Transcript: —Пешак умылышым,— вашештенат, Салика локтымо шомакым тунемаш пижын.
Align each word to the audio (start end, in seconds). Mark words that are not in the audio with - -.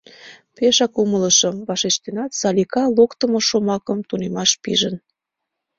—Пешак 0.55 0.93
умылышым,— 1.01 1.55
вашештенат, 1.67 2.31
Салика 2.39 2.83
локтымо 2.97 3.39
шомакым 3.47 3.99
тунемаш 4.09 4.51
пижын. 4.63 4.95